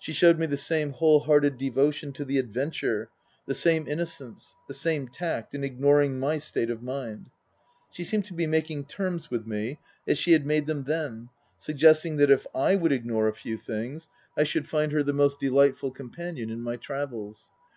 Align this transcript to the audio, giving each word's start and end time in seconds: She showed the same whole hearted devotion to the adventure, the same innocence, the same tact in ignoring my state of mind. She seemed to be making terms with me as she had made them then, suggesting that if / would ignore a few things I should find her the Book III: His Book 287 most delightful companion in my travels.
She 0.00 0.12
showed 0.12 0.38
the 0.40 0.56
same 0.56 0.90
whole 0.90 1.20
hearted 1.20 1.56
devotion 1.56 2.12
to 2.14 2.24
the 2.24 2.38
adventure, 2.38 3.08
the 3.46 3.54
same 3.54 3.86
innocence, 3.86 4.56
the 4.66 4.74
same 4.74 5.06
tact 5.06 5.54
in 5.54 5.62
ignoring 5.62 6.18
my 6.18 6.38
state 6.38 6.70
of 6.70 6.82
mind. 6.82 7.30
She 7.92 8.02
seemed 8.02 8.24
to 8.24 8.34
be 8.34 8.48
making 8.48 8.86
terms 8.86 9.30
with 9.30 9.46
me 9.46 9.78
as 10.08 10.18
she 10.18 10.32
had 10.32 10.44
made 10.44 10.66
them 10.66 10.82
then, 10.82 11.28
suggesting 11.56 12.16
that 12.16 12.32
if 12.32 12.48
/ 12.50 12.52
would 12.80 12.90
ignore 12.90 13.28
a 13.28 13.32
few 13.32 13.56
things 13.56 14.08
I 14.36 14.42
should 14.42 14.68
find 14.68 14.90
her 14.90 15.04
the 15.04 15.12
Book 15.12 15.36
III: 15.40 15.46
His 15.46 15.52
Book 15.52 15.52
287 15.52 15.54
most 15.54 15.54
delightful 15.78 15.90
companion 15.92 16.50
in 16.50 16.62
my 16.62 16.74
travels. 16.74 17.50